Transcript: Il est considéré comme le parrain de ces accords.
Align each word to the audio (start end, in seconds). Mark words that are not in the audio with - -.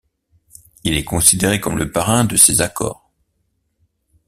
Il 0.83 0.97
est 0.97 1.03
considéré 1.03 1.59
comme 1.61 1.77
le 1.77 1.91
parrain 1.91 2.23
de 2.25 2.35
ces 2.35 2.61
accords. 2.61 3.07